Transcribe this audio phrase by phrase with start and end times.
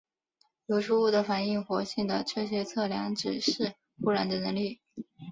[0.65, 4.81] 流出物的反应活性的这些测量指示污染的能力。